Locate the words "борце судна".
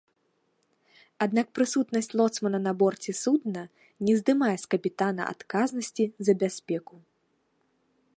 2.79-3.63